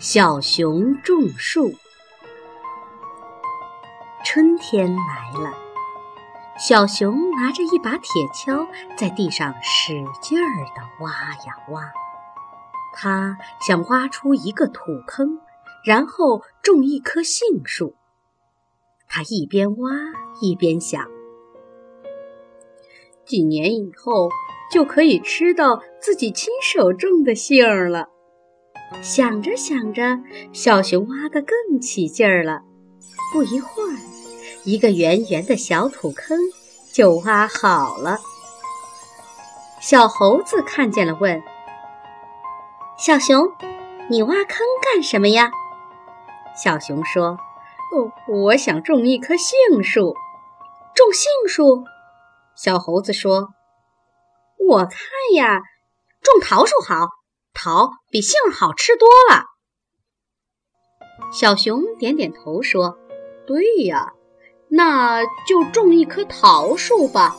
[0.00, 1.74] 小熊种树。
[4.24, 5.52] 春天来了，
[6.56, 11.92] 小熊拿着一把铁锹，在地上使劲儿地挖呀挖。
[12.94, 15.40] 他想挖出一个土坑，
[15.84, 17.96] 然后种一棵杏树。
[19.08, 19.90] 他一边挖
[20.40, 21.04] 一边想：
[23.26, 24.30] 几年以后
[24.70, 28.10] 就可以吃到自己亲手种的杏儿了。
[29.02, 30.18] 想着想着，
[30.52, 32.62] 小熊挖得更起劲儿了。
[33.32, 33.96] 不一会儿，
[34.64, 36.38] 一个圆圆的小土坑
[36.92, 38.18] 就挖好了。
[39.80, 41.42] 小猴子看见了，问
[42.98, 43.52] ：“小熊，
[44.10, 45.50] 你挖坑干什么呀？”
[46.56, 47.38] 小熊说
[47.94, 50.14] ：“哦，我想种一棵杏树。”
[50.94, 51.84] 种杏树？
[52.56, 53.50] 小猴子说
[54.68, 54.98] ：“我看
[55.36, 55.60] 呀，
[56.20, 57.10] 种桃树好。”
[57.60, 59.46] 桃比杏好吃多了。
[61.32, 62.96] 小熊点点头说
[63.48, 64.12] ：“对呀，
[64.68, 67.36] 那就种一棵桃树吧。”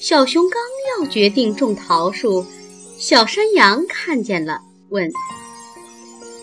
[0.00, 0.62] 小熊刚
[0.98, 2.46] 要决定种桃树，
[2.98, 5.10] 小山羊看见了，问：“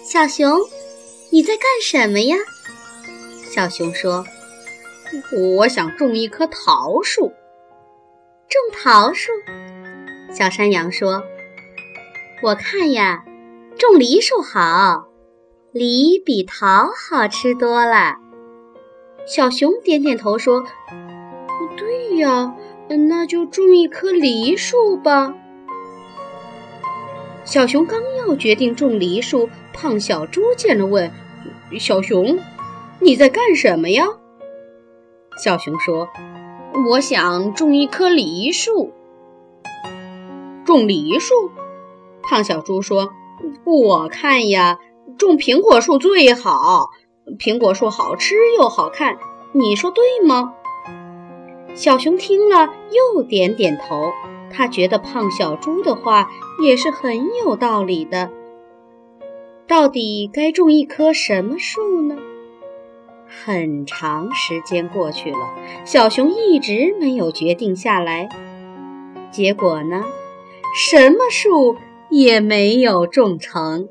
[0.05, 0.59] 小熊，
[1.31, 2.38] 你在干什么呀？”
[3.52, 4.23] 小熊说
[5.58, 7.33] ：“我想种一棵桃树。”
[8.47, 9.31] 种桃树？
[10.31, 11.23] 小山羊说。
[12.41, 13.25] 我看呀，
[13.77, 15.09] 种梨树好，
[15.73, 18.15] 梨比桃好吃多了。
[19.27, 20.63] 小熊点点头说
[21.75, 22.55] ：“对呀，
[23.09, 25.33] 那就种一棵梨树吧。”
[27.43, 31.11] 小熊刚要决定种梨树，胖小猪见了问
[31.77, 32.39] ：“小熊，
[32.99, 34.07] 你在干什么呀？”
[35.43, 36.07] 小熊说
[36.89, 38.93] ：“我想种一棵梨树。”
[40.65, 41.51] 种梨树。
[42.21, 43.11] 胖小猪说
[43.65, 44.80] ：“我看呀，
[45.17, 46.89] 种苹果树最好，
[47.39, 49.17] 苹果树好吃又好看，
[49.53, 50.53] 你说对吗？”
[51.75, 52.69] 小熊听了
[53.15, 54.11] 又点点头，
[54.52, 56.29] 他觉得胖小猪的话
[56.61, 58.29] 也是很有道理的。
[59.67, 62.17] 到底该种一棵什么树呢？
[63.27, 65.37] 很长时间过去了，
[65.85, 68.27] 小熊一直没有决定下来。
[69.31, 70.03] 结果呢，
[70.75, 71.77] 什么树？
[72.09, 73.87] 也没有种成。